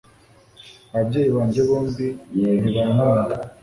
[0.93, 2.07] Ababyeyi banjye bombi
[2.41, 3.33] ntibankunda